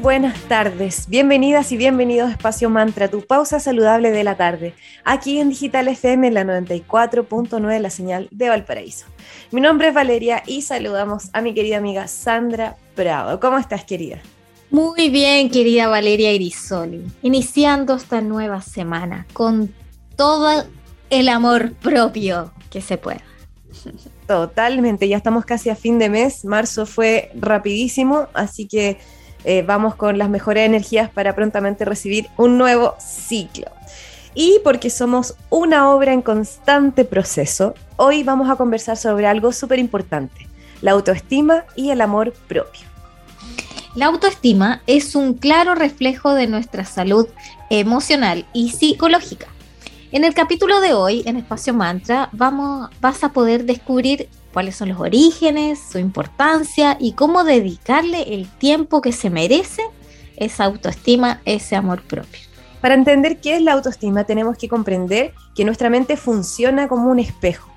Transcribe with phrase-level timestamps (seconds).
[0.00, 4.72] Buenas tardes, bienvenidas y bienvenidos a Espacio Mantra, tu pausa saludable de la tarde,
[5.04, 9.04] aquí en Digital FM en la 94.9, la señal de Valparaíso.
[9.50, 13.40] Mi nombre es Valeria y saludamos a mi querida amiga Sandra Prado.
[13.40, 14.20] ¿Cómo estás, querida?
[14.70, 19.70] Muy bien, querida Valeria Irisoli, iniciando esta nueva semana con
[20.16, 20.64] todo
[21.10, 23.22] el amor propio que se pueda.
[24.26, 28.98] Totalmente, ya estamos casi a fin de mes, marzo fue rapidísimo, así que
[29.44, 33.66] eh, vamos con las mejores energías para prontamente recibir un nuevo ciclo.
[34.34, 39.78] Y porque somos una obra en constante proceso, hoy vamos a conversar sobre algo súper
[39.78, 40.46] importante,
[40.82, 42.82] la autoestima y el amor propio.
[43.96, 47.26] La autoestima es un claro reflejo de nuestra salud
[47.70, 49.48] emocional y psicológica.
[50.12, 54.88] En el capítulo de hoy, en Espacio Mantra, vamos, vas a poder descubrir cuáles son
[54.88, 59.84] los orígenes, su importancia y cómo dedicarle el tiempo que se merece
[60.36, 62.40] esa autoestima, ese amor propio.
[62.80, 67.20] Para entender qué es la autoestima tenemos que comprender que nuestra mente funciona como un
[67.20, 67.70] espejo.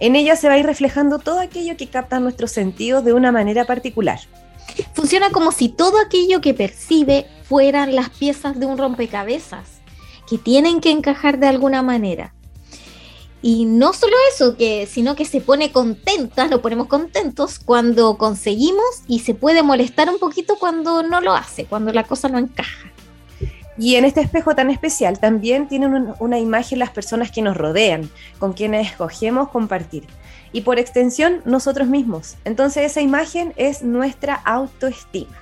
[0.00, 3.32] En ella se va a ir reflejando todo aquello que capta nuestros sentidos de una
[3.32, 4.20] manera particular.
[4.92, 9.79] Funciona como si todo aquello que percibe fueran las piezas de un rompecabezas
[10.30, 12.32] que tienen que encajar de alguna manera.
[13.42, 18.84] Y no solo eso, que, sino que se pone contenta, nos ponemos contentos cuando conseguimos
[19.08, 22.92] y se puede molestar un poquito cuando no lo hace, cuando la cosa no encaja.
[23.76, 28.08] Y en este espejo tan especial también tienen una imagen las personas que nos rodean,
[28.38, 30.04] con quienes escogemos compartir.
[30.52, 32.36] Y por extensión, nosotros mismos.
[32.44, 35.36] Entonces esa imagen es nuestra autoestima.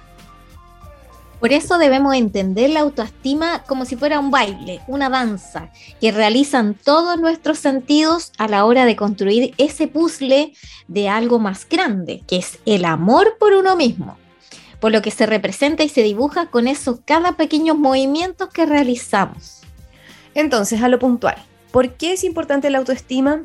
[1.41, 5.71] Por eso debemos entender la autoestima como si fuera un baile, una danza,
[6.01, 10.53] que realizan todos nuestros sentidos a la hora de construir ese puzzle
[10.89, 14.17] de algo más grande, que es el amor por uno mismo,
[14.81, 19.61] por lo que se representa y se dibuja con esos cada pequeños movimientos que realizamos.
[20.35, 21.37] Entonces, a lo puntual,
[21.71, 23.43] ¿por qué es importante la autoestima?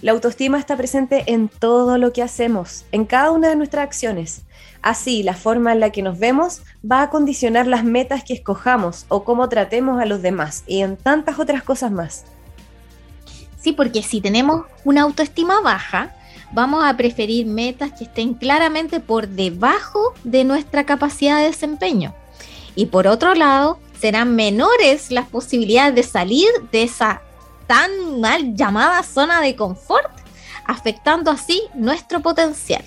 [0.00, 4.42] La autoestima está presente en todo lo que hacemos, en cada una de nuestras acciones.
[4.84, 9.06] Así, la forma en la que nos vemos va a condicionar las metas que escojamos
[9.08, 12.26] o cómo tratemos a los demás y en tantas otras cosas más.
[13.58, 16.14] Sí, porque si tenemos una autoestima baja,
[16.52, 22.14] vamos a preferir metas que estén claramente por debajo de nuestra capacidad de desempeño.
[22.74, 27.22] Y por otro lado, serán menores las posibilidades de salir de esa
[27.66, 30.12] tan mal llamada zona de confort,
[30.66, 32.84] afectando así nuestro potencial.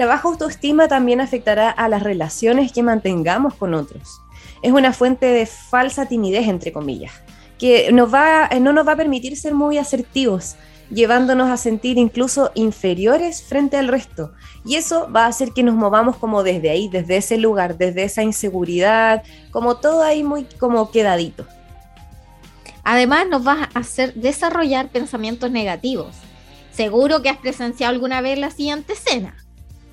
[0.00, 4.22] La baja autoestima también afectará a las relaciones que mantengamos con otros.
[4.62, 7.12] Es una fuente de falsa timidez, entre comillas,
[7.58, 10.56] que nos va, no nos va a permitir ser muy asertivos,
[10.90, 14.32] llevándonos a sentir incluso inferiores frente al resto.
[14.64, 18.04] Y eso va a hacer que nos movamos como desde ahí, desde ese lugar, desde
[18.04, 21.44] esa inseguridad, como todo ahí muy como quedadito.
[22.84, 26.16] Además nos va a hacer desarrollar pensamientos negativos.
[26.72, 29.36] Seguro que has presenciado alguna vez la siguiente escena.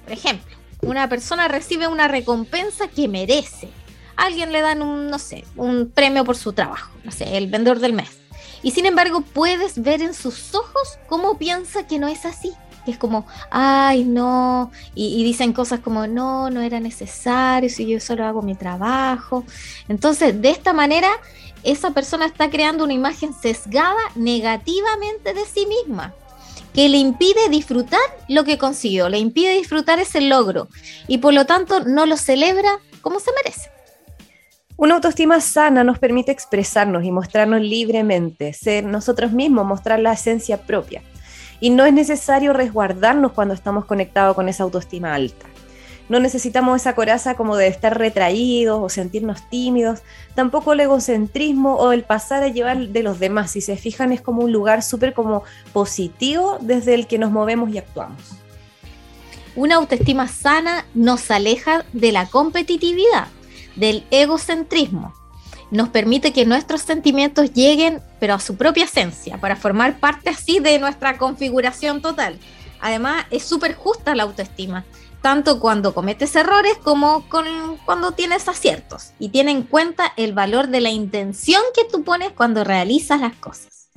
[0.08, 3.68] Por ejemplo, una persona recibe una recompensa que merece.
[4.16, 7.80] alguien le dan un, no sé, un premio por su trabajo, no sé, el vendedor
[7.80, 8.18] del mes.
[8.64, 12.54] Y sin embargo, puedes ver en sus ojos cómo piensa que no es así.
[12.86, 14.72] Que es como, ay, no.
[14.96, 19.44] Y, y, dicen cosas como, no, no era necesario, si yo solo hago mi trabajo.
[19.90, 21.10] Entonces, de esta manera,
[21.64, 26.14] esa persona está creando una imagen sesgada negativamente de sí misma
[26.78, 30.68] que le impide disfrutar lo que consiguió, le impide disfrutar ese logro
[31.08, 32.70] y por lo tanto no lo celebra
[33.02, 33.72] como se merece.
[34.76, 40.62] Una autoestima sana nos permite expresarnos y mostrarnos libremente, ser nosotros mismos, mostrar la esencia
[40.68, 41.02] propia.
[41.60, 45.48] Y no es necesario resguardarnos cuando estamos conectados con esa autoestima alta.
[46.10, 50.00] No necesitamos esa coraza como de estar retraídos o sentirnos tímidos,
[50.36, 53.52] tampoco el egocentrismo o el pasar a llevar de los demás.
[53.52, 55.44] Si se fijan, es como un lugar súper como
[55.74, 58.22] positivo desde el que nos movemos y actuamos.
[59.56, 63.28] Una autoestima sana nos aleja de la competitividad,
[63.76, 65.14] del egocentrismo.
[65.72, 70.60] Nos permite que nuestros sentimientos lleguen, pero a su propia esencia, para formar parte así
[70.60, 72.40] de nuestra configuración total.
[72.80, 74.86] Además, es súper justa la autoestima
[75.28, 77.26] tanto cuando cometes errores como
[77.86, 82.32] cuando tienes aciertos y tiene en cuenta el valor de la intención que tú pones
[82.32, 83.90] cuando realizas las cosas.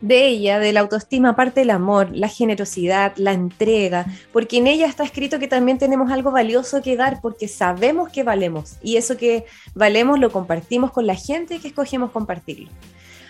[0.00, 4.86] De ella, de la autoestima, parte el amor, la generosidad, la entrega, porque en ella
[4.86, 9.18] está escrito que también tenemos algo valioso que dar, porque sabemos que valemos, y eso
[9.18, 9.44] que
[9.74, 12.70] valemos lo compartimos con la gente que escogemos compartirlo.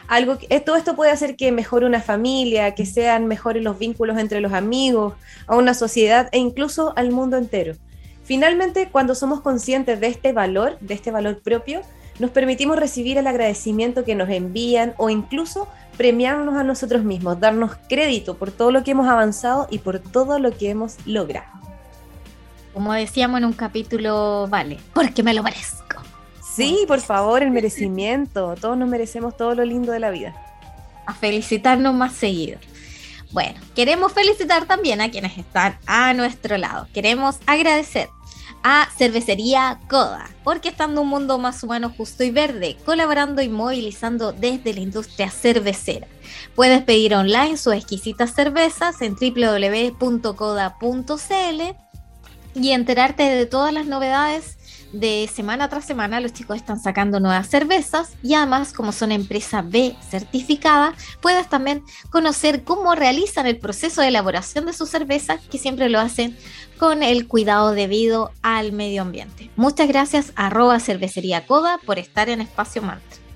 [0.09, 4.19] Algo, eh, todo esto puede hacer que mejore una familia, que sean mejores los vínculos
[4.19, 5.15] entre los amigos,
[5.47, 7.75] a una sociedad e incluso al mundo entero.
[8.25, 11.83] Finalmente, cuando somos conscientes de este valor, de este valor propio,
[12.19, 17.73] nos permitimos recibir el agradecimiento que nos envían o incluso premiarnos a nosotros mismos, darnos
[17.89, 21.49] crédito por todo lo que hemos avanzado y por todo lo que hemos logrado.
[22.73, 25.88] Como decíamos en un capítulo, vale, porque me lo merezco.
[26.59, 28.57] Sí, por favor, el merecimiento.
[28.61, 30.35] Todos nos merecemos todo lo lindo de la vida.
[31.07, 32.59] A felicitarnos más seguido.
[33.31, 36.89] Bueno, queremos felicitar también a quienes están a nuestro lado.
[36.93, 38.09] Queremos agradecer
[38.65, 44.33] a Cervecería Coda, porque estando un mundo más humano, justo y verde, colaborando y movilizando
[44.33, 46.09] desde la industria cervecera.
[46.57, 50.03] Puedes pedir online sus exquisitas cervezas en www.coda.cl
[52.55, 54.58] y enterarte de todas las novedades
[54.93, 59.63] de semana tras semana los chicos están sacando nuevas cervezas y además como son empresa
[59.63, 65.59] B certificada, puedes también conocer cómo realizan el proceso de elaboración de sus cervezas que
[65.59, 66.37] siempre lo hacen
[66.79, 69.51] con el cuidado debido al medio ambiente.
[69.57, 70.49] Muchas gracias a
[70.81, 73.28] cervecería coda por estar en Espacio Mantra.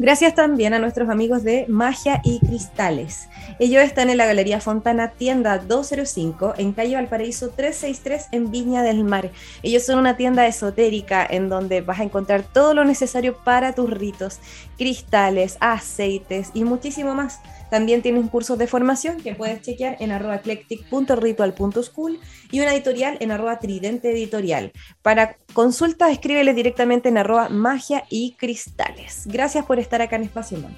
[0.00, 3.28] Gracias también a nuestros amigos de Magia y Cristales.
[3.58, 9.02] Ellos están en la Galería Fontana, tienda 205, en calle Valparaíso 363, en Viña del
[9.02, 9.32] Mar.
[9.64, 13.90] Ellos son una tienda esotérica en donde vas a encontrar todo lo necesario para tus
[13.90, 14.38] ritos,
[14.76, 17.40] cristales, aceites y muchísimo más.
[17.70, 22.18] También tienen cursos de formación que puedes chequear en arroba eclectic.ritual.school
[22.50, 24.72] y una editorial en arroba tridente editorial.
[25.02, 29.24] Para consultas, escríbele directamente en arroba magia y cristales.
[29.26, 30.74] Gracias por estar acá en Espacio Man.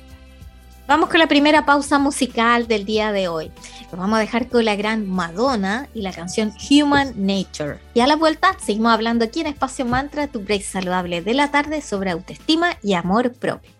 [0.90, 3.52] Vamos con la primera pausa musical del día de hoy.
[3.92, 7.78] Nos vamos a dejar con la gran Madonna y la canción Human Nature.
[7.94, 11.52] Y a la vuelta seguimos hablando aquí en Espacio Mantra, tu break saludable de la
[11.52, 13.70] tarde sobre autoestima y amor propio.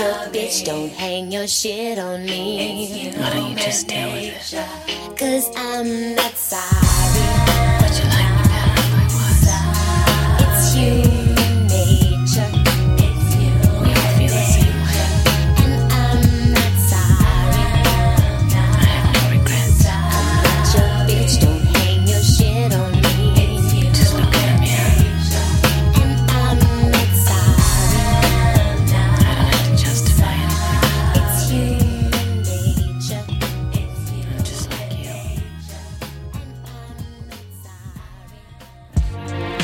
[0.00, 3.12] Your bitch, don't hang your shit on me.
[3.16, 5.18] Why don't you just deal with it?
[5.18, 6.32] Cause I'm not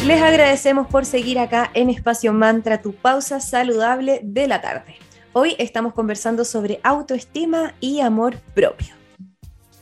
[0.06, 4.94] Les agradecemos por seguir acá en Espacio Mantra, tu pausa saludable de la tarde.
[5.32, 8.94] Hoy estamos conversando sobre autoestima y amor propio.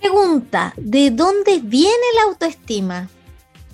[0.00, 3.10] Pregunta, ¿de dónde viene la autoestima?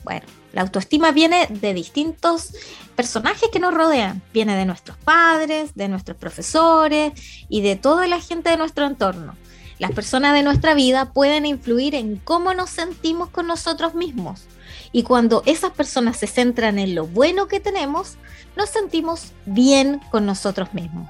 [0.02, 2.52] Bueno, la autoestima viene de distintos
[2.96, 4.20] personajes que nos rodean.
[4.32, 7.12] Viene de nuestros padres, de nuestros profesores
[7.48, 9.36] y de toda la gente de nuestro entorno.
[9.78, 14.48] Las personas de nuestra vida pueden influir en cómo nos sentimos con nosotros mismos.
[14.92, 18.16] Y cuando esas personas se centran en lo bueno que tenemos,
[18.56, 21.08] nos sentimos bien con nosotros mismos.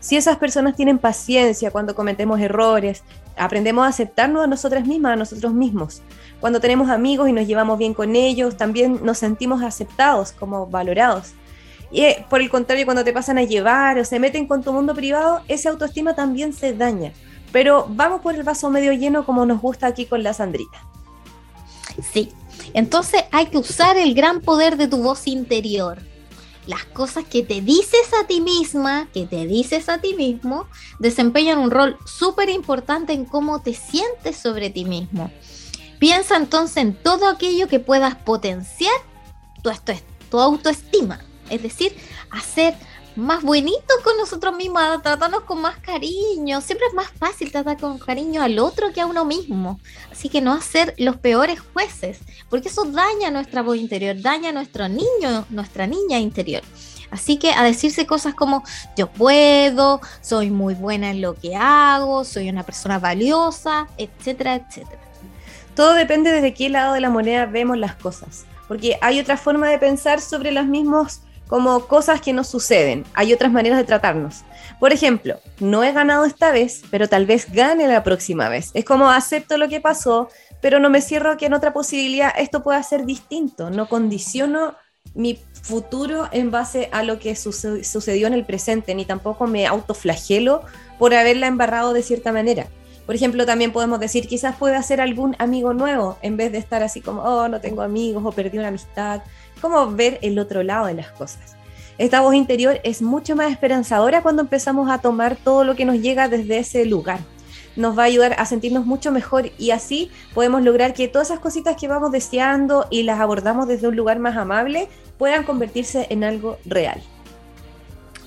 [0.00, 3.02] Si esas personas tienen paciencia cuando cometemos errores,
[3.36, 6.02] aprendemos a aceptarnos a nosotras mismas, a nosotros mismos.
[6.40, 11.32] Cuando tenemos amigos y nos llevamos bien con ellos, también nos sentimos aceptados, como valorados.
[11.90, 14.72] Y eh, por el contrario, cuando te pasan a llevar o se meten con tu
[14.72, 17.12] mundo privado, esa autoestima también se daña.
[17.50, 20.78] Pero vamos por el vaso medio lleno como nos gusta aquí con la Sandrita.
[22.12, 22.32] Sí,
[22.72, 25.98] entonces hay que usar el gran poder de tu voz interior.
[26.66, 30.66] Las cosas que te dices a ti misma, que te dices a ti mismo,
[30.98, 35.30] desempeñan un rol súper importante en cómo te sientes sobre ti mismo.
[35.98, 38.94] Piensa entonces en todo aquello que puedas potenciar
[39.62, 39.70] tu,
[40.30, 41.20] tu autoestima,
[41.50, 41.94] es decir,
[42.30, 42.74] hacer
[43.16, 46.60] más buenitos con nosotros mismos, a tratarnos con más cariño.
[46.60, 49.78] Siempre es más fácil tratar con cariño al otro que a uno mismo.
[50.10, 52.18] Así que no hacer los peores jueces,
[52.50, 56.62] porque eso daña nuestra voz interior, daña nuestro niño, nuestra niña interior.
[57.10, 58.64] Así que a decirse cosas como
[58.96, 65.00] yo puedo, soy muy buena en lo que hago, soy una persona valiosa, etcétera, etcétera.
[65.76, 69.68] Todo depende desde qué lado de la moneda vemos las cosas, porque hay otra forma
[69.68, 74.42] de pensar sobre las mismas como cosas que nos suceden, hay otras maneras de tratarnos.
[74.80, 78.70] Por ejemplo, no he ganado esta vez, pero tal vez gane la próxima vez.
[78.74, 80.28] Es como acepto lo que pasó,
[80.60, 84.74] pero no me cierro que en otra posibilidad esto pueda ser distinto, no condiciono
[85.14, 89.66] mi futuro en base a lo que suce- sucedió en el presente, ni tampoco me
[89.66, 90.62] autoflagelo
[90.98, 92.66] por haberla embarrado de cierta manera.
[93.06, 96.82] Por ejemplo, también podemos decir, quizás pueda hacer algún amigo nuevo, en vez de estar
[96.82, 99.20] así como, oh, no tengo amigos o perdí una amistad.
[99.64, 101.56] Como ver el otro lado de las cosas.
[101.96, 106.02] Esta voz interior es mucho más esperanzadora cuando empezamos a tomar todo lo que nos
[106.02, 107.20] llega desde ese lugar.
[107.74, 111.40] Nos va a ayudar a sentirnos mucho mejor y así podemos lograr que todas esas
[111.40, 116.24] cositas que vamos deseando y las abordamos desde un lugar más amable puedan convertirse en
[116.24, 117.02] algo real.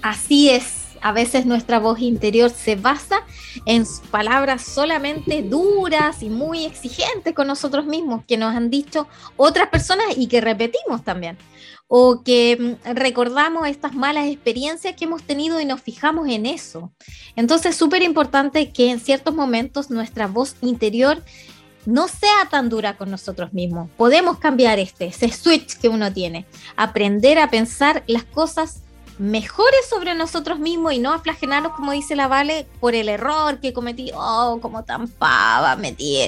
[0.01, 3.22] Así es, a veces nuestra voz interior se basa
[3.66, 9.70] en palabras solamente duras y muy exigentes con nosotros mismos que nos han dicho otras
[9.70, 11.38] personas y que repetimos también.
[11.88, 16.92] O que mm, recordamos estas malas experiencias que hemos tenido y nos fijamos en eso.
[17.38, 21.24] Entonces es súper importante que en ciertos momentos nuestra voz interior
[21.86, 23.90] no sea tan dura con nosotros mismos.
[23.96, 26.46] Podemos cambiar este, ese switch que uno tiene.
[26.76, 28.84] Aprender a pensar las cosas
[29.18, 33.60] mejores sobre nosotros mismos y no a flagelarnos, como dice la Vale, por el error
[33.60, 34.12] que cometí.
[34.14, 36.20] Oh, como tan pava, metí,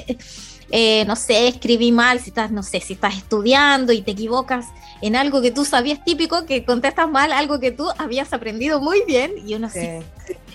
[0.70, 4.66] eh, no sé, escribí mal, si estás, no sé, si estás estudiando y te equivocas
[5.02, 9.02] en algo que tú sabías típico, que contestas mal algo que tú habías aprendido muy
[9.06, 9.88] bien y uno así,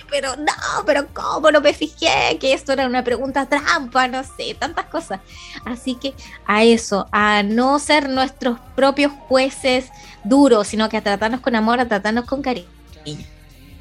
[0.09, 4.07] pero no, pero ¿cómo no me fijé que esto era una pregunta trampa?
[4.07, 5.19] No sé, tantas cosas.
[5.65, 6.13] Así que
[6.45, 9.89] a eso, a no ser nuestros propios jueces
[10.24, 12.67] duros, sino que a tratarnos con amor, a tratarnos con cariño.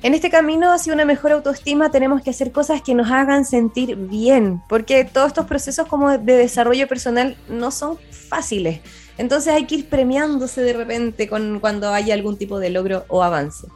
[0.02, 3.96] En este camino hacia una mejor autoestima tenemos que hacer cosas que nos hagan sentir
[3.96, 8.80] bien, porque todos estos procesos como de desarrollo personal no son fáciles.
[9.16, 13.22] Entonces hay que ir premiándose de repente con, cuando hay algún tipo de logro o
[13.22, 13.66] avance.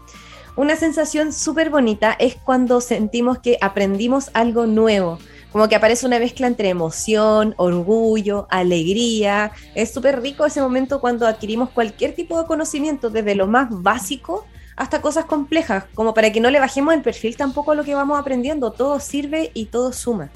[0.58, 5.20] Una sensación súper bonita es cuando sentimos que aprendimos algo nuevo,
[5.52, 9.52] como que aparece una mezcla entre emoción, orgullo, alegría.
[9.76, 14.46] Es súper rico ese momento cuando adquirimos cualquier tipo de conocimiento, desde lo más básico
[14.74, 17.94] hasta cosas complejas, como para que no le bajemos el perfil tampoco a lo que
[17.94, 18.72] vamos aprendiendo.
[18.72, 20.28] Todo sirve y todo suma.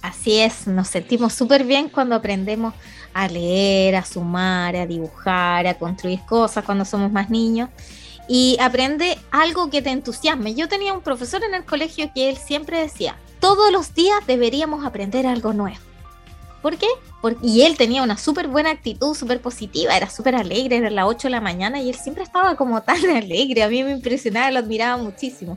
[0.00, 2.72] Así es, nos sentimos súper bien cuando aprendemos
[3.12, 7.68] a leer, a sumar, a dibujar, a construir cosas cuando somos más niños.
[8.28, 10.54] Y aprende algo que te entusiasme.
[10.54, 14.84] Yo tenía un profesor en el colegio que él siempre decía, todos los días deberíamos
[14.84, 15.78] aprender algo nuevo.
[16.62, 16.88] ¿Por qué?
[17.22, 21.06] Porque, y él tenía una súper buena actitud, súper positiva, era súper alegre, era las
[21.06, 24.50] 8 de la mañana y él siempre estaba como tan alegre, a mí me impresionaba,
[24.50, 25.56] lo admiraba muchísimo.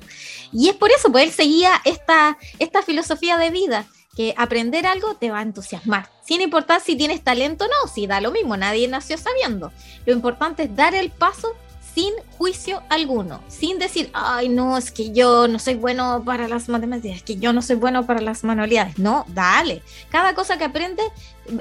[0.51, 3.85] Y es por eso, pues él seguía esta, esta filosofía de vida,
[4.15, 8.07] que aprender algo te va a entusiasmar, sin importar si tienes talento o no, si
[8.07, 9.71] da lo mismo, nadie nació sabiendo.
[10.05, 11.55] Lo importante es dar el paso
[11.93, 16.69] sin juicio alguno, sin decir, ay, no, es que yo no soy bueno para las
[16.69, 18.97] matemáticas, es que yo no soy bueno para las manualidades.
[18.97, 19.81] No, dale.
[20.09, 21.05] Cada cosa que aprendes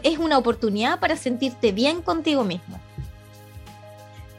[0.02, 2.80] es una oportunidad para sentirte bien contigo mismo.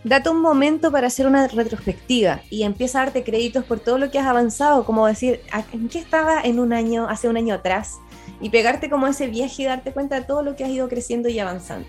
[0.04, 4.10] Date un momento para hacer una retrospectiva y empieza a darte créditos por todo lo
[4.10, 5.42] que has avanzado, como decir,
[5.74, 8.00] ¿en qué estaba en un año, hace un año atrás?
[8.40, 11.30] Y pegarte como ese viaje y darte cuenta de todo lo que has ido creciendo
[11.30, 11.88] y avanzando.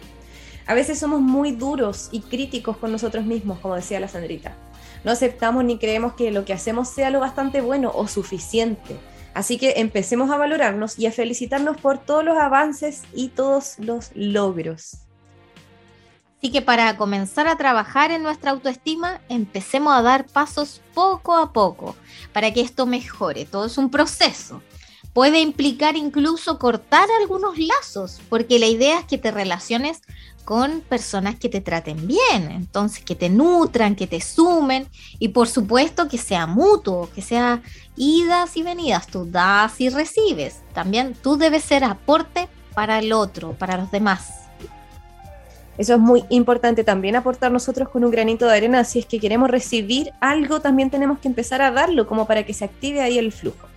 [0.67, 4.57] A veces somos muy duros y críticos con nosotros mismos, como decía la Sandrita.
[5.05, 8.99] No aceptamos ni creemos que lo que hacemos sea lo bastante bueno o suficiente.
[9.35, 14.11] Así que empecemos a valorarnos y a felicitarnos por todos los avances y todos los
[14.15, 14.99] logros.
[16.39, 21.53] Así que para comenzar a trabajar en nuestra autoestima, empecemos a dar pasos poco a
[21.53, 21.95] poco
[22.33, 23.45] para que esto mejore.
[23.45, 24.61] Todo es un proceso.
[25.13, 30.01] Puede implicar incluso cortar algunos lazos, porque la idea es que te relaciones
[30.45, 34.87] con personas que te traten bien, entonces que te nutran, que te sumen
[35.19, 37.63] y por supuesto que sea mutuo, que sea
[37.97, 40.61] idas y venidas, tú das y recibes.
[40.75, 44.41] También tú debes ser aporte para el otro, para los demás.
[45.79, 48.85] Eso es muy importante también aportar nosotros con un granito de arena.
[48.85, 52.53] Si es que queremos recibir algo, también tenemos que empezar a darlo como para que
[52.53, 53.69] se active ahí el flujo.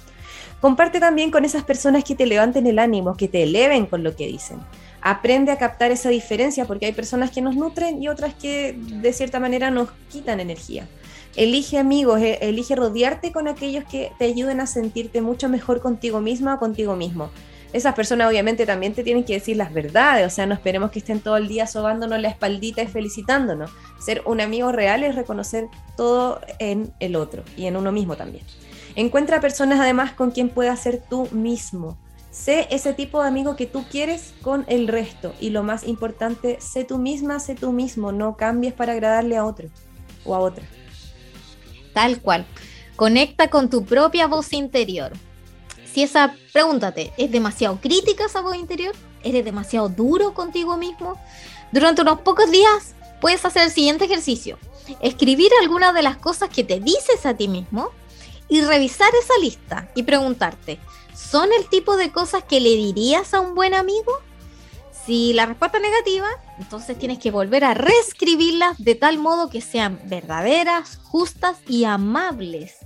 [0.60, 4.16] Comparte también con esas personas que te levanten el ánimo, que te eleven con lo
[4.16, 4.60] que dicen
[5.06, 9.14] aprende a captar esa diferencia porque hay personas que nos nutren y otras que de
[9.14, 10.88] cierta manera nos quitan energía.
[11.36, 16.22] Elige amigos, e, elige rodearte con aquellos que te ayuden a sentirte mucho mejor contigo
[16.22, 17.30] misma o contigo mismo.
[17.72, 21.00] Esas personas obviamente también te tienen que decir las verdades, o sea, no esperemos que
[21.00, 23.70] estén todo el día sobándonos la espaldita y felicitándonos.
[24.00, 28.44] Ser un amigo real es reconocer todo en el otro y en uno mismo también.
[28.96, 31.96] Encuentra personas además con quien puedas ser tú mismo.
[32.36, 35.34] Sé ese tipo de amigo que tú quieres con el resto.
[35.40, 38.12] Y lo más importante, sé tú misma, sé tú mismo.
[38.12, 39.70] No cambies para agradarle a otro
[40.26, 40.66] o a otra.
[41.94, 42.46] Tal cual.
[42.98, 45.14] Conecta con tu propia voz interior.
[45.92, 48.94] Si esa, pregúntate, ¿es demasiado crítica esa voz interior?
[49.24, 51.18] ¿Eres demasiado duro contigo mismo?
[51.72, 54.60] Durante unos pocos días puedes hacer el siguiente ejercicio.
[55.02, 57.92] Escribir algunas de las cosas que te dices a ti mismo
[58.50, 60.80] y revisar esa lista y preguntarte,
[61.16, 64.12] ¿son el tipo de cosas que le dirías a un buen amigo?
[65.06, 69.62] Si la respuesta es negativa, entonces tienes que volver a reescribirlas de tal modo que
[69.62, 72.78] sean verdaderas, justas y amables.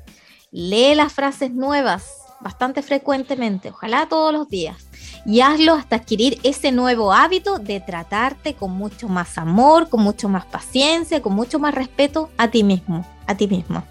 [0.52, 4.88] Lee las frases nuevas bastante frecuentemente, ojalá todos los días,
[5.26, 10.30] y hazlo hasta adquirir ese nuevo hábito de tratarte con mucho más amor, con mucho
[10.30, 13.84] más paciencia, con mucho más respeto a ti mismo, a ti mismo.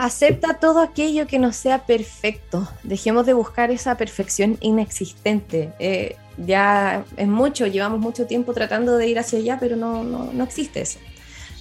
[0.00, 2.66] Acepta todo aquello que no sea perfecto.
[2.82, 5.74] Dejemos de buscar esa perfección inexistente.
[5.78, 10.42] Eh, ya es mucho, llevamos mucho tiempo tratando de ir hacia allá, pero no, no,
[10.42, 10.98] existe eso.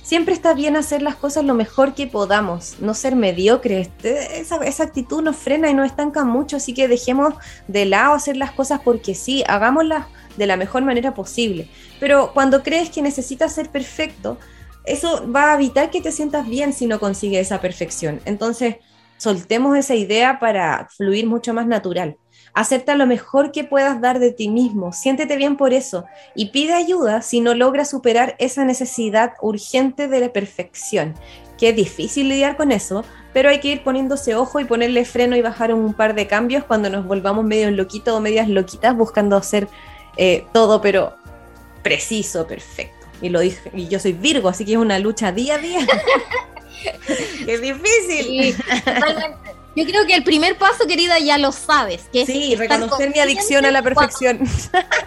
[0.04, 3.90] Siempre está bien hacer las cosas lo mejor que podamos, no ser mediocres.
[4.04, 7.34] Esa, esa actitud nos frena y nos estanca mucho, así que dejemos
[7.68, 10.06] de lado hacer las cosas porque sí, hagámoslas
[10.38, 11.70] de la mejor manera posible.
[12.00, 14.38] Pero cuando crees que necesitas ser perfecto,
[14.86, 18.22] eso va a evitar que te sientas bien si no consigues esa perfección.
[18.26, 18.78] Entonces,
[19.18, 22.18] soltemos esa idea para fluir mucho más natural.
[22.54, 26.74] Acepta lo mejor que puedas dar de ti mismo, siéntete bien por eso y pide
[26.74, 31.14] ayuda si no logras superar esa necesidad urgente de la perfección,
[31.60, 35.36] que es difícil lidiar con eso, pero hay que ir poniéndose ojo y ponerle freno
[35.36, 39.36] y bajar un par de cambios cuando nos volvamos medio loquitos o medias loquitas buscando
[39.36, 39.68] hacer
[40.18, 41.14] eh, todo, pero
[41.84, 42.99] preciso, perfecto.
[43.22, 45.80] Y lo dije, y yo soy Virgo, así que es una lucha día a día.
[47.48, 48.56] es difícil.
[49.76, 52.10] Yo creo que el primer paso, querida, ya lo sabes.
[52.12, 54.40] Que sí, reconocer mi adicción a la perfección.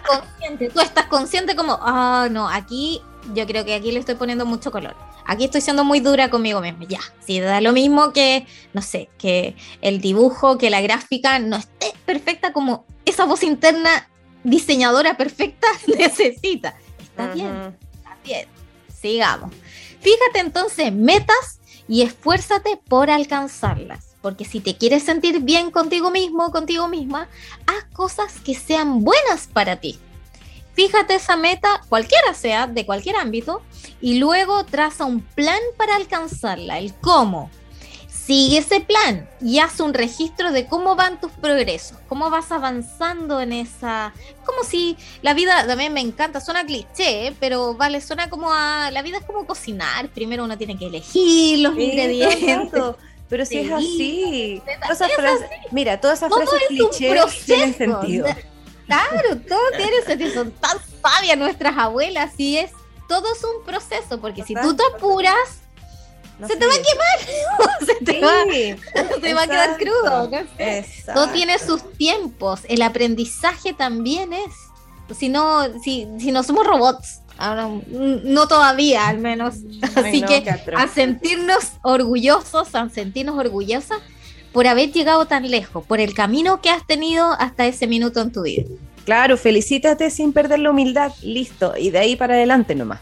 [0.06, 3.02] consciente, tú estás consciente como, ah, no, aquí
[3.34, 4.94] yo creo que aquí le estoy poniendo mucho color.
[5.24, 6.84] Aquí estoy siendo muy dura conmigo misma.
[6.88, 11.56] Ya, si da lo mismo que, no sé, que el dibujo, que la gráfica no
[11.56, 14.08] esté perfecta como esa voz interna
[14.44, 15.66] diseñadora perfecta
[15.98, 16.74] necesita.
[16.98, 17.76] Está bien
[18.24, 18.46] Bien,
[19.00, 19.52] sigamos.
[20.00, 24.16] Fíjate entonces metas y esfuérzate por alcanzarlas.
[24.20, 27.28] Porque si te quieres sentir bien contigo mismo o contigo misma,
[27.66, 29.98] haz cosas que sean buenas para ti.
[30.74, 33.62] Fíjate esa meta, cualquiera sea, de cualquier ámbito,
[34.00, 37.50] y luego traza un plan para alcanzarla, el cómo.
[38.24, 43.40] Sigue ese plan y haz un registro de cómo van tus progresos, cómo vas avanzando
[43.40, 44.12] en esa...
[44.44, 48.92] Como si la vida, también me encanta, suena cliché, pero vale, suena como a...
[48.92, 52.82] La vida es como cocinar, primero uno tiene que elegir los ingredientes.
[53.28, 54.62] Pero si es así.
[55.70, 58.26] mira, todas esas frases clichés tienen sentido.
[58.86, 60.34] Claro, todo tiene sentido.
[60.34, 62.72] Son tan sabias nuestras abuelas y es
[63.08, 65.61] todo es un proceso, porque si tú te apuras,
[66.46, 68.20] se te va a quemar, se te,
[69.34, 70.30] va, a quedar crudo.
[71.12, 72.60] Todo tiene sus tiempos.
[72.68, 74.52] El aprendizaje también es.
[75.16, 79.56] Si no, si, si no somos robots, ahora no todavía al menos.
[79.94, 80.44] Así que
[80.76, 83.98] a sentirnos orgullosos, a sentirnos orgullosas
[84.52, 88.32] por haber llegado tan lejos, por el camino que has tenido hasta ese minuto en
[88.32, 88.64] tu vida.
[89.04, 93.00] Claro, felicítate sin perder la humildad, listo, y de ahí para adelante nomás.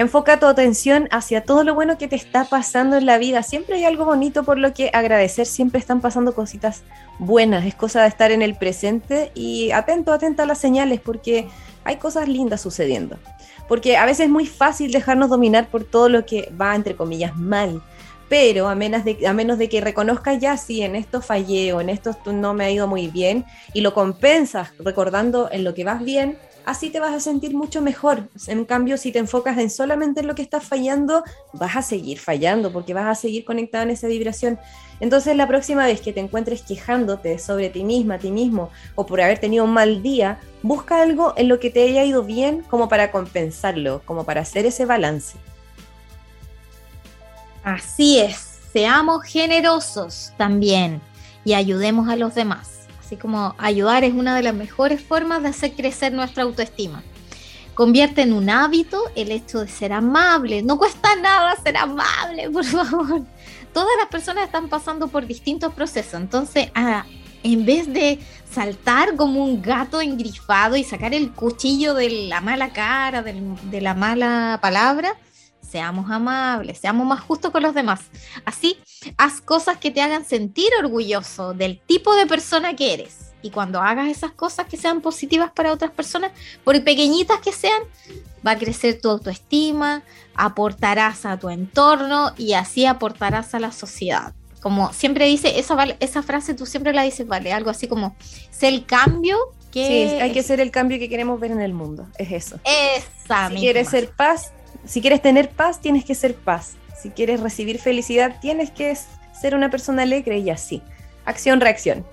[0.00, 3.42] Enfoca tu atención hacia todo lo bueno que te está pasando en la vida.
[3.42, 6.84] Siempre hay algo bonito por lo que agradecer, siempre están pasando cositas
[7.18, 7.66] buenas.
[7.66, 11.48] Es cosa de estar en el presente y atento, atenta a las señales porque
[11.84, 13.18] hay cosas lindas sucediendo.
[13.68, 17.36] Porque a veces es muy fácil dejarnos dominar por todo lo que va, entre comillas,
[17.36, 17.82] mal
[18.30, 21.80] pero a menos de, a menos de que reconozcas ya si en esto fallé o
[21.80, 25.82] en esto no me ha ido muy bien y lo compensas recordando en lo que
[25.82, 28.28] vas bien, así te vas a sentir mucho mejor.
[28.46, 32.18] En cambio, si te enfocas en solamente en lo que estás fallando, vas a seguir
[32.18, 34.58] fallando porque vas a seguir conectado en esa vibración.
[35.00, 39.20] Entonces, la próxima vez que te encuentres quejándote sobre ti misma, ti mismo, o por
[39.20, 42.88] haber tenido un mal día, busca algo en lo que te haya ido bien como
[42.88, 45.38] para compensarlo, como para hacer ese balance.
[47.64, 51.00] Así es, seamos generosos también
[51.44, 52.79] y ayudemos a los demás.
[53.10, 57.02] Así como ayudar es una de las mejores formas de hacer crecer nuestra autoestima.
[57.74, 60.62] Convierte en un hábito el hecho de ser amable.
[60.62, 63.24] No cuesta nada ser amable, por favor.
[63.74, 66.14] Todas las personas están pasando por distintos procesos.
[66.14, 67.04] Entonces, ah,
[67.42, 72.72] en vez de saltar como un gato engrifado y sacar el cuchillo de la mala
[72.72, 75.16] cara, de la mala palabra,
[75.70, 78.00] seamos amables, seamos más justos con los demás.
[78.44, 78.78] Así,
[79.16, 83.30] haz cosas que te hagan sentir orgulloso del tipo de persona que eres.
[83.42, 86.32] Y cuando hagas esas cosas que sean positivas para otras personas,
[86.64, 87.82] por pequeñitas que sean,
[88.46, 90.02] va a crecer tu autoestima,
[90.34, 94.34] aportarás a tu entorno y así aportarás a la sociedad.
[94.60, 98.14] Como siempre dice, esa, esa frase tú siempre la dices, vale, algo así como,
[98.50, 99.38] sé el cambio
[99.72, 100.10] que...
[100.10, 102.60] Sí, hay que ser el cambio que queremos ver en el mundo, es eso.
[102.64, 104.52] Esa si quieres ser paz,
[104.84, 106.74] si quieres tener paz, tienes que ser paz.
[107.00, 108.96] Si quieres recibir felicidad, tienes que
[109.32, 110.82] ser una persona alegre y así.
[111.24, 112.04] Acción, reacción.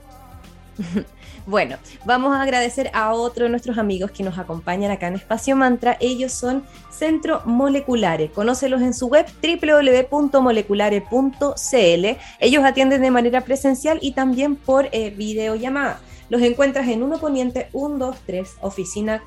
[1.45, 5.55] bueno, vamos a agradecer a otro de nuestros amigos que nos acompañan acá en Espacio
[5.55, 5.97] Mantra.
[5.99, 8.31] Ellos son Centro Moleculare.
[8.31, 12.05] Conócelos en su web www.moleculare.cl.
[12.39, 15.99] Ellos atienden de manera presencial y también por eh, videollamada.
[16.29, 19.23] Los encuentras en 1 Poniente 123, oficina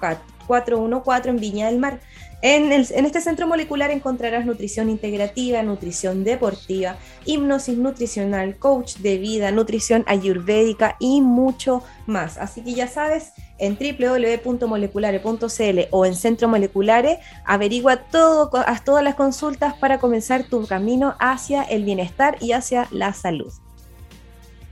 [0.46, 2.00] 414 en Viña del Mar.
[2.42, 10.04] En, este centro molecular encontrarás nutrición integrativa, nutrición deportiva, hipnosis nutricional, coach de vida, nutrición
[10.06, 12.38] ayurvédica y mucho más.
[12.38, 19.16] Así que ya sabes, en www.moleculare.cl o en Centro Moleculare, averigua todo, haz todas las
[19.16, 23.52] consultas para comenzar tu camino hacia el bienestar y hacia la salud.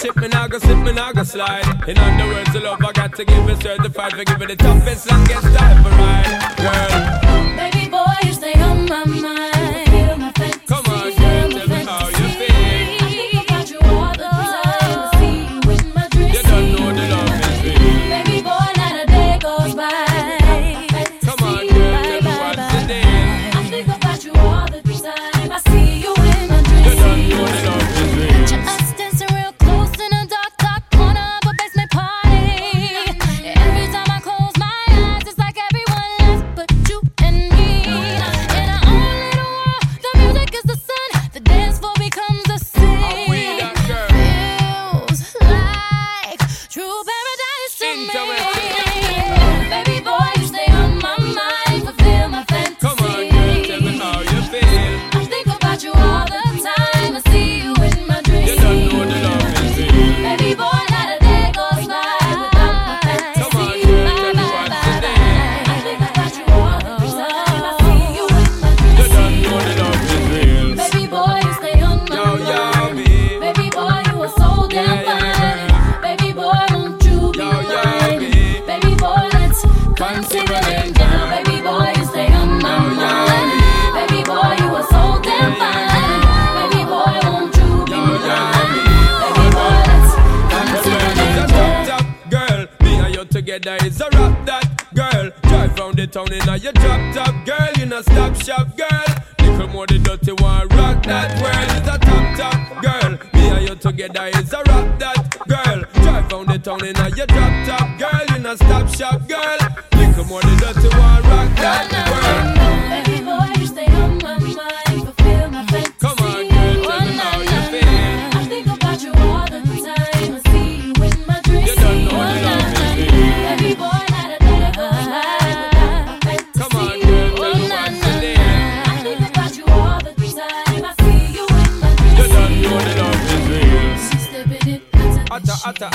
[0.01, 1.65] Ship, me now go me go slide.
[1.87, 4.13] In other words, the love I got to give it certified.
[4.13, 5.50] For give it the toughest, longest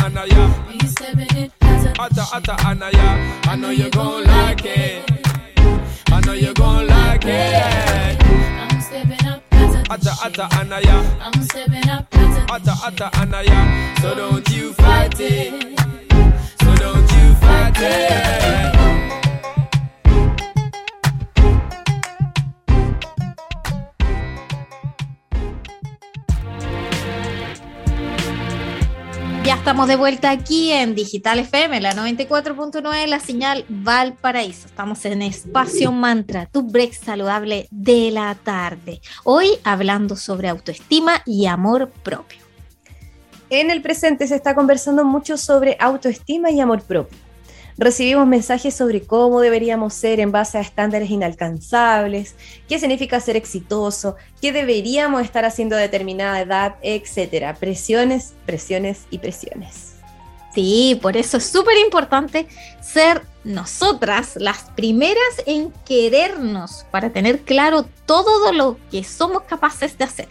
[0.07, 0.55] anaya.
[0.73, 1.51] you stepping a-
[1.99, 5.11] Atta atta anaya, I know you gon' like it.
[6.13, 8.23] I know you gon' like it.
[8.71, 9.43] I'm stepping up,
[9.91, 12.07] Atta atta anaya, I'm stepping up,
[12.51, 13.97] atta atta anaya.
[14.01, 15.66] So don't you fight it.
[29.77, 34.69] Estamos de vuelta aquí en Digital FM, la 94.9, la señal Valparaíso.
[34.69, 39.03] Estamos en Espacio Mantra, tu break saludable de la tarde.
[39.23, 42.39] Hoy hablando sobre autoestima y amor propio.
[43.51, 47.19] En el presente se está conversando mucho sobre autoestima y amor propio.
[47.79, 52.35] Recibimos mensajes sobre cómo deberíamos ser en base a estándares inalcanzables,
[52.69, 57.55] qué significa ser exitoso, qué deberíamos estar haciendo a determinada edad, etcétera.
[57.55, 59.97] Presiones, presiones y presiones.
[60.55, 62.47] Sí, por eso es súper importante
[62.81, 70.05] ser nosotras las primeras en querernos para tener claro todo lo que somos capaces de
[70.05, 70.29] hacer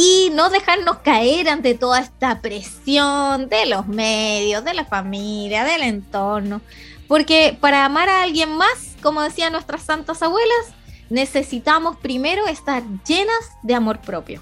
[0.00, 5.82] y no dejarnos caer ante toda esta presión de los medios, de la familia, del
[5.82, 6.60] entorno,
[7.08, 10.68] porque para amar a alguien más, como decían nuestras santas abuelas,
[11.10, 14.40] necesitamos primero estar llenas de amor propio.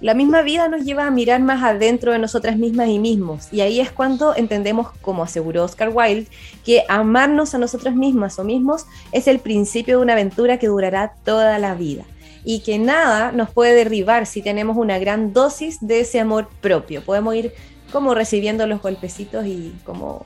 [0.00, 3.60] La misma vida nos lleva a mirar más adentro de nosotras mismas y mismos, y
[3.60, 6.26] ahí es cuando entendemos, como aseguró Oscar Wilde,
[6.64, 11.12] que amarnos a nosotras mismas o mismos es el principio de una aventura que durará
[11.24, 12.02] toda la vida,
[12.44, 17.02] y que nada nos puede derribar si tenemos una gran dosis de ese amor propio.
[17.02, 17.52] Podemos ir
[17.92, 20.24] como recibiendo los golpecitos y como,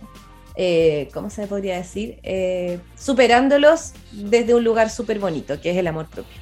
[0.54, 2.18] eh, ¿cómo se podría decir?
[2.22, 6.34] Eh, superándolos desde un lugar súper bonito, que es el amor propio.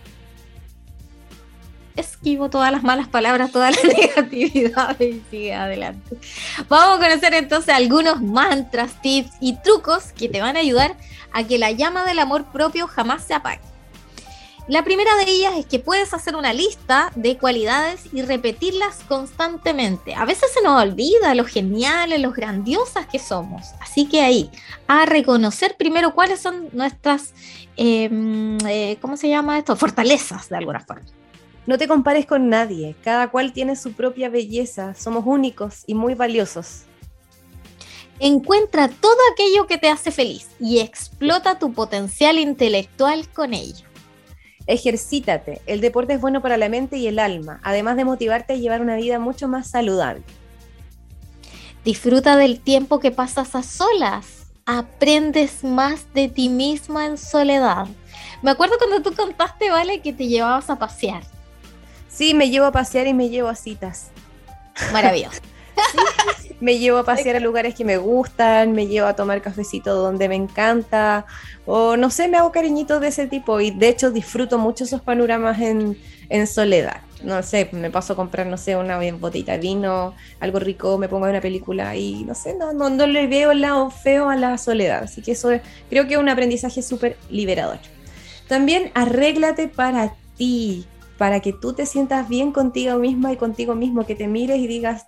[1.95, 6.17] esquivo todas las malas palabras, toda la negatividad y sigue adelante.
[6.69, 10.97] Vamos a conocer entonces algunos mantras, tips y trucos que te van a ayudar
[11.33, 13.72] a que la llama del amor propio jamás se apague.
[14.68, 20.14] La primera de ellas es que puedes hacer una lista de cualidades y repetirlas constantemente.
[20.14, 23.72] A veces se nos olvida lo geniales, lo grandiosas que somos.
[23.81, 24.51] Así que ahí,
[24.87, 27.35] a reconocer primero cuáles son nuestras,
[27.77, 29.75] em, eh, ¿cómo se llama esto?
[29.75, 31.07] Fortalezas, de alguna forma.
[31.66, 36.14] No te compares con nadie, cada cual tiene su propia belleza, somos únicos y muy
[36.14, 36.83] valiosos.
[38.20, 43.92] Encuentra todo aquello que te hace feliz y explota tu potencial intelectual con ello.
[44.66, 45.61] Ejercítate.
[45.66, 48.81] El deporte es bueno para la mente y el alma, además de motivarte a llevar
[48.81, 50.22] una vida mucho más saludable.
[51.85, 54.46] Disfruta del tiempo que pasas a solas.
[54.66, 57.88] Aprendes más de ti misma en soledad.
[58.42, 61.25] Me acuerdo cuando tú contaste, Vale, que te llevabas a pasear.
[62.09, 64.11] Sí, me llevo a pasear y me llevo a citas.
[64.92, 65.40] Maravilloso.
[66.62, 70.29] me llevo a pasear a lugares que me gustan, me llevo a tomar cafecito donde
[70.29, 71.27] me encanta,
[71.66, 75.01] o no sé, me hago cariñitos de ese tipo y de hecho disfruto mucho esos
[75.01, 75.96] panoramas en,
[76.46, 77.03] soledad.
[77.25, 81.09] No sé, me paso a comprar, no sé, una botita de vino, algo rico, me
[81.09, 84.31] pongo a ver una película y no sé, no, no, le veo el lado feo
[84.31, 85.03] a la soledad.
[85.03, 85.51] Así que eso
[85.90, 87.79] creo que es un aprendizaje súper liberador.
[88.48, 90.87] También arréglate para ti,
[91.18, 94.66] para que tú te sientas bien contigo misma y contigo mismo, que te mires y
[94.66, 95.07] digas,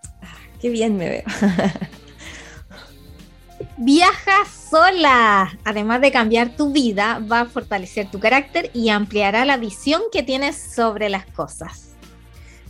[0.65, 1.25] Qué bien me veo.
[3.77, 5.59] Viaja sola.
[5.63, 10.23] Además de cambiar tu vida, va a fortalecer tu carácter y ampliará la visión que
[10.23, 11.91] tienes sobre las cosas.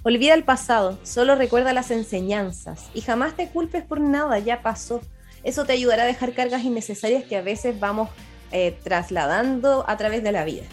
[0.02, 5.00] Olvida el pasado, solo recuerda las enseñanzas y jamás te culpes por nada, ya pasó.
[5.44, 8.09] Eso te ayudará a dejar cargas innecesarias que a veces vamos
[8.50, 10.64] eh, trasladando a través de la vida.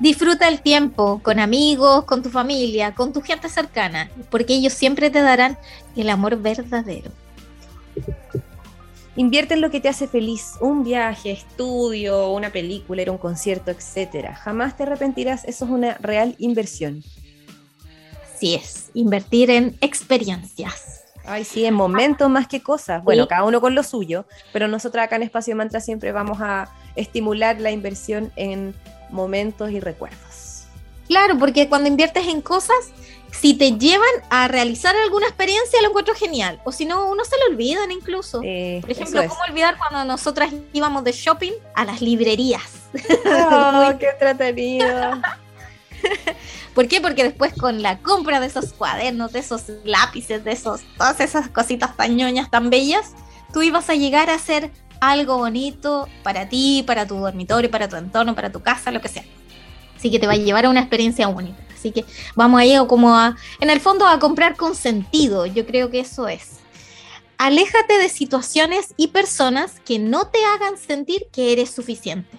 [0.00, 5.10] Disfruta el tiempo con amigos, con tu familia, con tu gente cercana, porque ellos siempre
[5.10, 5.58] te darán
[5.96, 7.10] el amor verdadero.
[9.16, 13.18] Invierte en lo que te hace feliz, un viaje, estudio, una película, ir a un
[13.18, 14.32] concierto, etc.
[14.36, 17.02] Jamás te arrepentirás, eso es una real inversión.
[18.32, 21.02] Así es, invertir en experiencias.
[21.24, 23.02] Ay, sí, en momentos más que cosas.
[23.02, 26.72] Bueno, cada uno con lo suyo, pero nosotros acá en Espacio Mantra siempre vamos a
[26.94, 28.72] estimular la inversión en
[29.10, 30.64] momentos y recuerdos.
[31.06, 32.76] Claro, porque cuando inviertes en cosas,
[33.30, 36.60] si te llevan a realizar alguna experiencia, lo encuentro genial.
[36.64, 38.38] O si no, uno se lo olvidan incluso.
[38.40, 42.88] Por ejemplo, ¿cómo olvidar cuando nosotras íbamos de shopping a las librerías?
[43.50, 45.20] Oh, ¡Qué entretenido!
[46.74, 47.00] ¿Por qué?
[47.00, 51.48] Porque después con la compra de esos cuadernos, de esos lápices, de esos, todas esas
[51.48, 53.14] cositas tan ñoñas, tan bellas,
[53.52, 57.96] tú ibas a llegar a hacer algo bonito para ti, para tu dormitorio, para tu
[57.96, 59.24] entorno, para tu casa, lo que sea.
[59.96, 61.62] Así que te va a llevar a una experiencia única.
[61.74, 65.46] Así que vamos ahí como a, en el fondo, a comprar con sentido.
[65.46, 66.58] Yo creo que eso es.
[67.36, 72.36] Aléjate de situaciones y personas que no te hagan sentir que eres suficiente.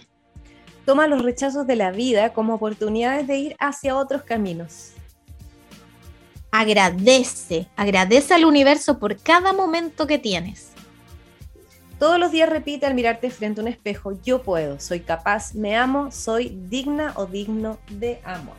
[0.86, 4.92] Toma los rechazos de la vida como oportunidades de ir hacia otros caminos.
[6.52, 10.72] Agradece, agradece al universo por cada momento que tienes.
[12.00, 15.76] Todos los días repite al mirarte frente a un espejo, yo puedo, soy capaz, me
[15.76, 18.56] amo, soy digna o digno de amor.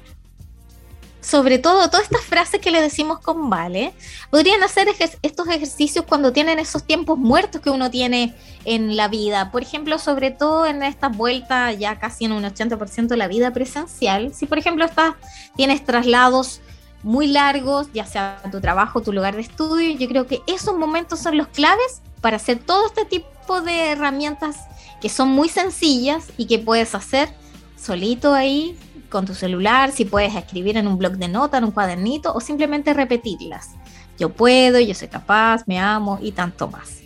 [1.23, 3.95] Sobre todo, todas estas frases que le decimos con vale,
[4.31, 4.89] podrían hacer
[5.23, 8.35] estos ejercicios cuando tienen esos tiempos muertos que uno tiene
[8.67, 9.51] en la vida.
[9.51, 13.53] Por ejemplo, sobre todo en esta vuelta ya casi en un 80% de la vida
[13.53, 14.35] presencial.
[14.35, 15.15] Si, por ejemplo, estás,
[15.57, 16.61] tienes traslados
[17.03, 21.21] muy largos, ya sea tu trabajo, tu lugar de estudio, yo creo que esos momentos
[21.21, 24.59] son los claves para hacer todo este tipo de herramientas
[25.01, 27.31] que son muy sencillas y que puedes hacer
[27.77, 28.77] solito ahí
[29.09, 32.41] con tu celular, si puedes escribir en un blog de notas, en un cuadernito o
[32.41, 33.71] simplemente repetirlas.
[34.19, 36.99] Yo puedo, yo soy capaz, me amo y tanto más.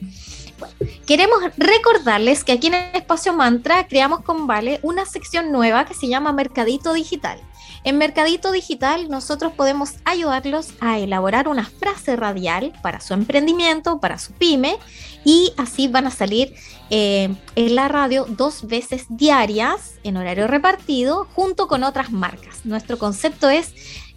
[1.06, 5.94] queremos recordarles que aquí en el Espacio Mantra creamos con Vale una sección nueva que
[5.94, 7.38] se llama Mercadito Digital.
[7.85, 14.18] En Mercadito Digital nosotros podemos ayudarlos a elaborar una frase radial para su emprendimiento, para
[14.18, 14.78] su pyme
[15.22, 16.55] y así van a salir
[16.89, 22.64] eh, en la radio dos veces diarias en horario repartido junto con otras marcas.
[22.64, 23.74] Nuestro concepto es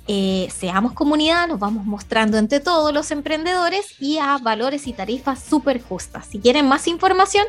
[0.07, 5.43] eh, seamos comunidad, nos vamos mostrando entre todos los emprendedores y a valores y tarifas
[5.43, 6.28] súper justas.
[6.28, 7.45] Si quieren más información,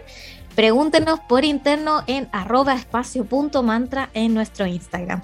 [0.57, 5.23] pregúntenos por interno en arroba espacio.mantra en nuestro Instagram.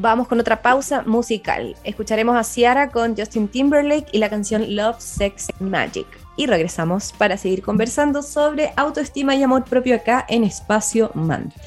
[0.00, 1.74] Vamos con otra pausa musical.
[1.82, 6.06] Escucharemos a Ciara con Justin Timberlake y la canción Love, Sex, Magic.
[6.36, 11.60] Y regresamos para seguir conversando sobre autoestima y amor propio acá en Espacio Mantra.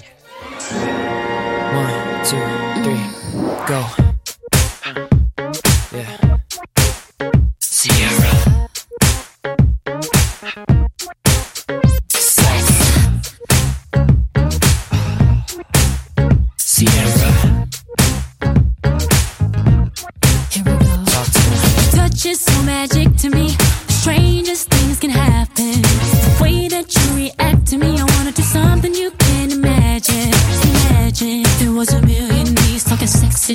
[1.75, 1.91] One,
[2.23, 2.39] two,
[2.83, 3.01] three,
[3.67, 3.85] go.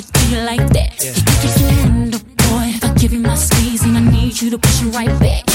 [0.01, 1.03] Sexy, do you like that?
[1.03, 2.87] You think you can handle, boy?
[2.87, 5.46] I give you my squeeze and I need you to push it right back.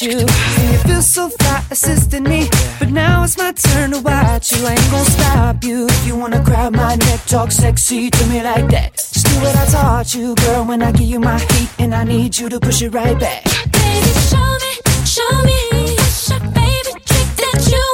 [0.00, 0.20] You.
[0.20, 2.48] And you feel so fly assisting me.
[2.78, 4.64] But now it's my turn to watch you.
[4.64, 5.86] I ain't gonna stop you.
[5.86, 8.94] If you wanna grab my neck, talk sexy to me like that.
[8.94, 10.64] Just do what I taught you, girl.
[10.64, 13.44] When I give you my heat, and I need you to push it right back.
[13.72, 14.72] Baby, show me,
[15.04, 15.58] show me.
[15.98, 17.91] What's your favorite trick that you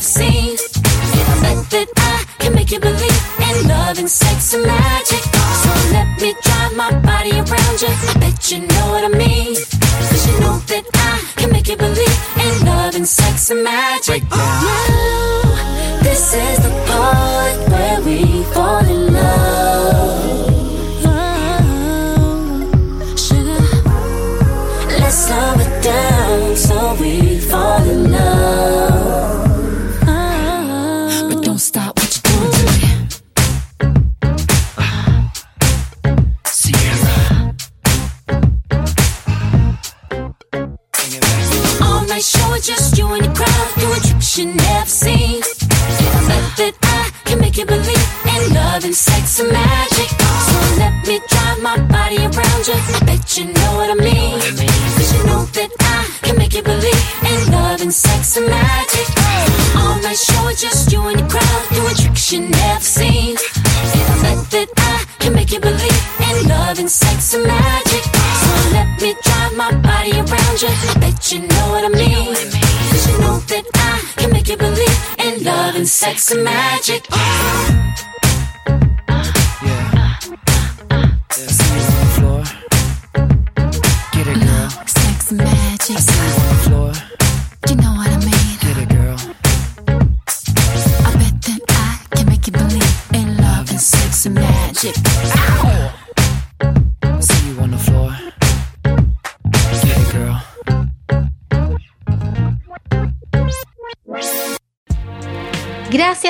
[0.00, 0.56] you never seen.
[1.28, 5.22] I bet that I can make you believe in love and sex and magic.
[5.62, 7.88] So let me drive my body around you.
[7.88, 9.54] I bet you know what I mean.
[9.54, 14.22] Cause you know that I can make you believe in love and sex and magic.
[14.30, 18.89] Now, oh, this is the part where we fall
[76.32, 77.29] and sex and magic.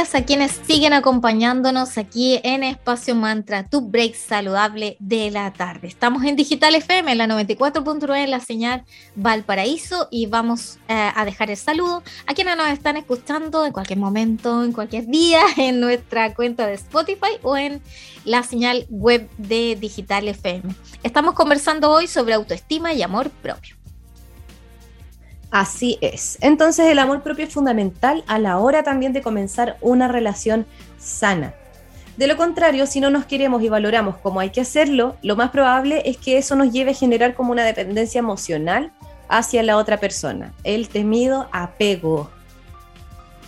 [0.01, 5.89] A quienes siguen acompañándonos aquí en Espacio Mantra, tu break saludable de la tarde.
[5.89, 8.85] Estamos en Digital FM, en la 94.9 en la señal
[9.15, 13.99] Valparaíso y vamos eh, a dejar el saludo a quienes nos están escuchando en cualquier
[13.99, 17.83] momento, en cualquier día, en nuestra cuenta de Spotify o en
[18.25, 20.75] la señal web de Digital FM.
[21.03, 23.80] Estamos conversando hoy sobre autoestima y amor propio.
[25.51, 26.39] Así es.
[26.41, 30.67] Entonces el amor propio es fundamental a la hora también de comenzar una relación
[30.99, 31.55] sana.
[32.17, 35.51] De lo contrario, si no nos queremos y valoramos como hay que hacerlo, lo más
[35.51, 38.93] probable es que eso nos lleve a generar como una dependencia emocional
[39.29, 42.31] hacia la otra persona, el temido apego.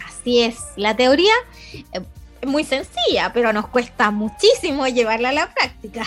[0.06, 1.34] Así es, la teoría
[1.92, 2.00] eh,
[2.40, 6.04] es muy sencilla, pero nos cuesta muchísimo llevarla a la práctica.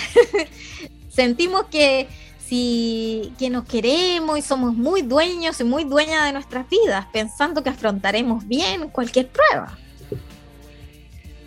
[1.09, 2.07] Sentimos que
[2.47, 7.63] si que nos queremos y somos muy dueños y muy dueñas de nuestras vidas, pensando
[7.63, 9.77] que afrontaremos bien cualquier prueba.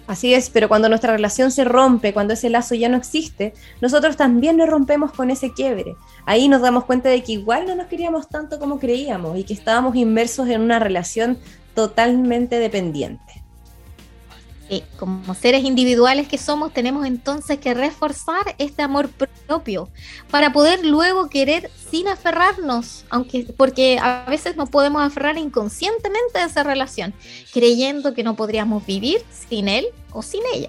[0.09, 4.17] Así es, pero cuando nuestra relación se rompe, cuando ese lazo ya no existe, nosotros
[4.17, 5.97] también nos rompemos con ese quiebre.
[6.25, 9.53] Ahí nos damos cuenta de que igual no nos queríamos tanto como creíamos y que
[9.53, 11.39] estábamos inmersos en una relación
[11.75, 13.28] totalmente dependiente.
[14.69, 19.09] Sí, como seres individuales que somos, tenemos entonces que reforzar este amor
[19.47, 19.89] propio
[20.31, 26.45] para poder luego querer sin aferrarnos, aunque porque a veces nos podemos aferrar inconscientemente a
[26.45, 27.14] esa relación,
[27.53, 30.69] creyendo que no podríamos vivir sin él o sin ella.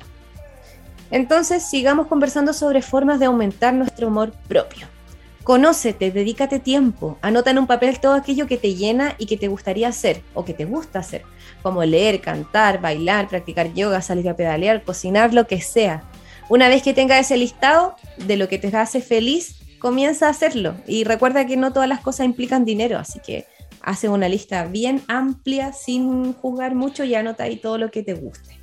[1.12, 4.88] Entonces, sigamos conversando sobre formas de aumentar nuestro amor propio.
[5.44, 9.48] Conócete, dedícate tiempo, anota en un papel todo aquello que te llena y que te
[9.48, 11.24] gustaría hacer o que te gusta hacer,
[11.64, 16.04] como leer, cantar, bailar, practicar yoga, salir a pedalear, cocinar, lo que sea.
[16.50, 20.76] Una vez que tengas ese listado de lo que te hace feliz, comienza a hacerlo.
[20.88, 23.46] Y recuerda que no todas las cosas implican dinero, así que
[23.82, 28.14] hace una lista bien amplia sin juzgar mucho y anota ahí todo lo que te
[28.14, 28.60] guste.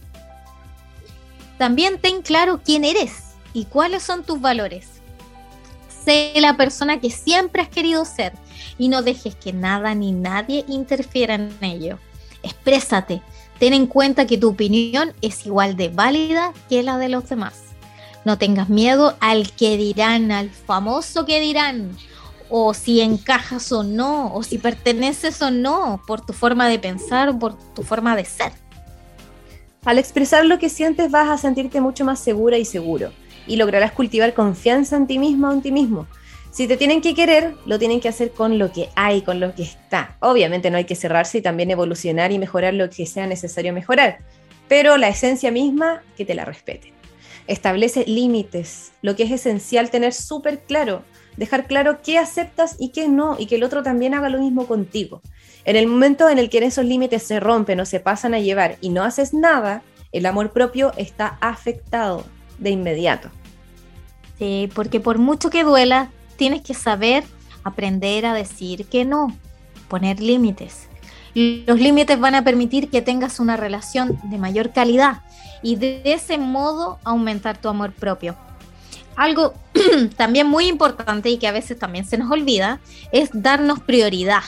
[1.59, 4.95] También ten claro quién eres y cuáles son tus valores.
[6.07, 8.32] Sé la persona que siempre has querido ser
[8.78, 11.98] y no dejes que nada ni nadie interfiera en ello.
[12.44, 13.22] Exprésate,
[13.59, 17.54] ten en cuenta que tu opinión es igual de válida que la de los demás.
[18.24, 21.90] No tengas miedo al que dirán, al famoso que dirán,
[22.50, 27.30] o si encajas o no, o si perteneces o no, por tu forma de pensar
[27.30, 28.52] o por tu forma de ser.
[29.84, 33.11] Al expresar lo que sientes vas a sentirte mucho más segura y seguro
[33.47, 36.07] y lograrás cultivar confianza en ti misma o en ti mismo.
[36.57, 39.55] Si te tienen que querer, lo tienen que hacer con lo que hay, con lo
[39.55, 40.16] que está.
[40.20, 44.20] Obviamente no hay que cerrarse y también evolucionar y mejorar lo que sea necesario mejorar,
[44.66, 46.94] pero la esencia misma, que te la respeten.
[47.47, 51.03] Establece límites, lo que es esencial tener súper claro,
[51.36, 54.66] dejar claro qué aceptas y qué no, y que el otro también haga lo mismo
[54.66, 55.20] contigo.
[55.66, 58.78] En el momento en el que esos límites se rompen o se pasan a llevar
[58.80, 62.24] y no haces nada, el amor propio está afectado
[62.59, 63.30] de inmediato.
[64.38, 67.24] Sí, porque por mucho que duela, tienes que saber
[67.64, 69.36] aprender a decir que no,
[69.88, 70.88] poner límites.
[71.34, 75.22] Los límites van a permitir que tengas una relación de mayor calidad
[75.62, 78.36] y de ese modo aumentar tu amor propio.
[79.16, 79.54] Algo
[80.16, 82.80] también muy importante y que a veces también se nos olvida
[83.12, 84.42] es darnos prioridad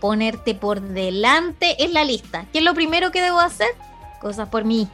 [0.00, 2.46] ponerte por delante en la lista.
[2.52, 3.68] ¿Qué es lo primero que debo hacer?
[4.20, 4.88] Cosas por mí.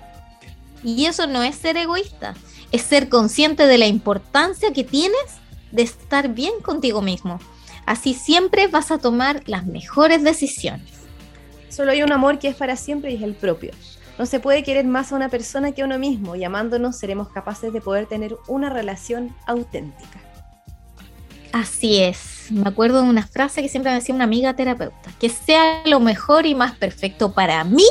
[0.84, 2.34] Y eso no es ser egoísta,
[2.72, 5.38] es ser consciente de la importancia que tienes
[5.70, 7.38] de estar bien contigo mismo.
[7.86, 10.88] Así siempre vas a tomar las mejores decisiones.
[11.68, 13.72] Solo hay un amor que es para siempre y es el propio.
[14.18, 17.28] No se puede querer más a una persona que a uno mismo y amándonos seremos
[17.30, 20.20] capaces de poder tener una relación auténtica.
[21.52, 22.50] Así es.
[22.50, 26.00] Me acuerdo de una frase que siempre me decía una amiga terapeuta, que sea lo
[26.00, 27.86] mejor y más perfecto para mí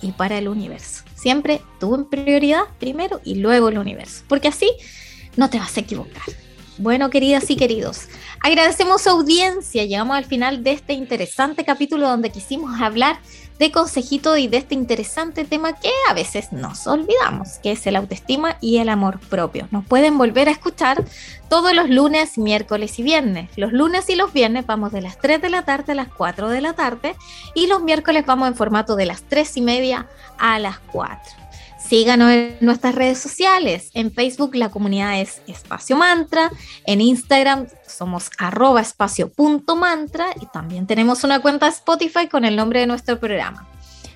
[0.00, 1.01] y para el universo.
[1.22, 4.68] Siempre tú en prioridad primero y luego el universo, porque así
[5.36, 6.24] no te vas a equivocar.
[6.78, 8.08] Bueno, queridas y queridos,
[8.40, 9.84] agradecemos su audiencia.
[9.84, 13.20] Llegamos al final de este interesante capítulo donde quisimos hablar
[13.62, 17.94] de consejito y de este interesante tema que a veces nos olvidamos, que es el
[17.94, 19.68] autoestima y el amor propio.
[19.70, 21.04] Nos pueden volver a escuchar
[21.48, 23.50] todos los lunes, miércoles y viernes.
[23.54, 26.48] Los lunes y los viernes vamos de las 3 de la tarde a las 4
[26.48, 27.14] de la tarde
[27.54, 30.08] y los miércoles vamos en formato de las 3 y media
[30.38, 31.41] a las 4.
[31.92, 33.90] Síganos en nuestras redes sociales.
[33.92, 36.50] En Facebook la comunidad es Espacio Mantra.
[36.86, 42.86] En Instagram somos arroba espacio.mantra y también tenemos una cuenta Spotify con el nombre de
[42.86, 43.68] nuestro programa.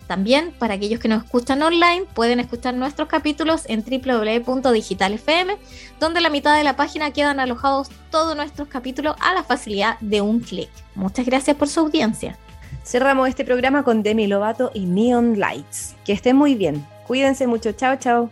[0.06, 5.58] También para aquellos que nos escuchan online pueden escuchar nuestros capítulos en www.digitalfm,
[6.00, 10.22] donde la mitad de la página quedan alojados todos nuestros capítulos a la facilidad de
[10.22, 10.70] un clic.
[10.94, 12.38] Muchas gracias por su audiencia.
[12.84, 15.94] Cerramos este programa con Demi Lovato y Neon Lights.
[16.06, 16.95] Que estén muy bien.
[17.06, 17.72] Cuídense mucho.
[17.72, 18.30] Chao, chao.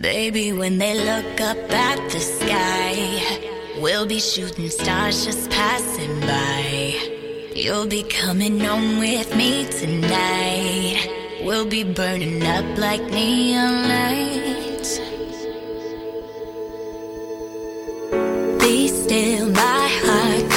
[0.00, 3.40] Baby, when they look up at the sky,
[3.80, 7.52] we'll be shooting stars just passing by.
[7.54, 11.08] You'll be coming home with me tonight.
[11.44, 14.98] We'll be burning up like neon lights.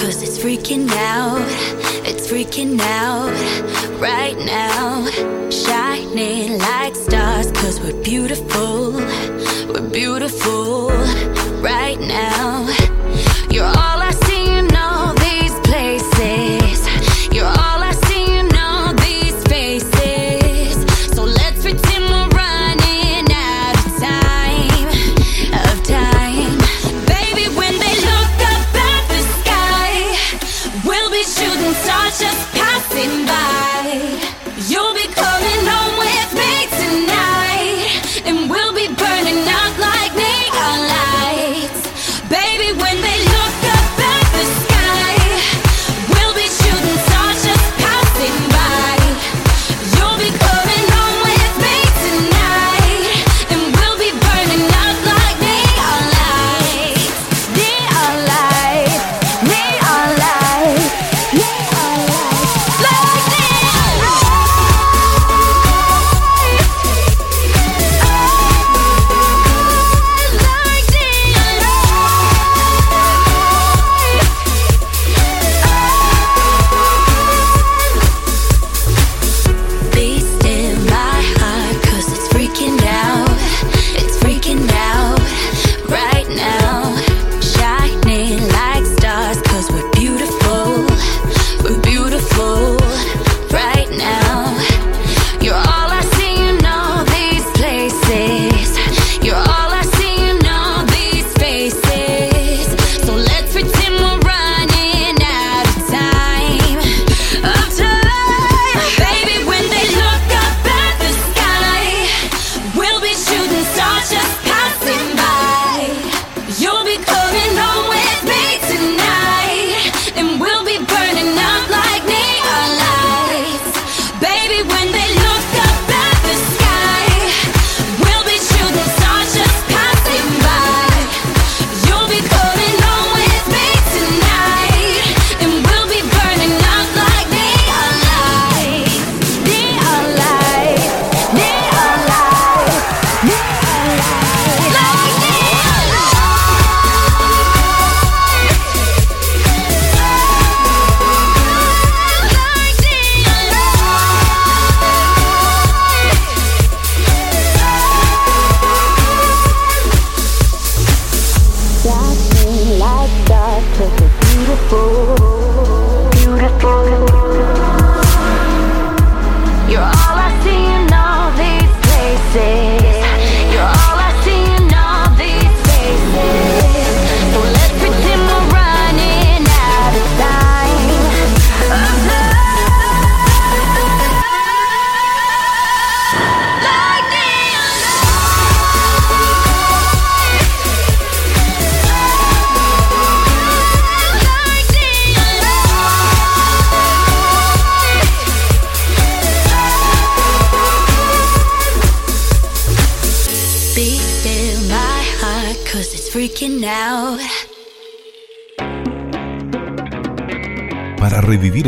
[0.09, 1.39] Cause it's freaking out.
[2.03, 3.29] It's freaking out
[4.01, 5.05] right now.
[5.51, 8.93] Shining like stars, cause we're beautiful.
[9.71, 10.89] We're beautiful
[11.61, 12.67] right now.
[13.51, 13.88] You're all